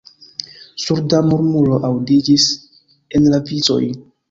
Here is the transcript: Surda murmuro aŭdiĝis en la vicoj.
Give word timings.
Surda 0.83 1.19
murmuro 1.27 1.77
aŭdiĝis 1.91 2.49
en 3.21 3.31
la 3.37 3.43
vicoj. 3.53 3.81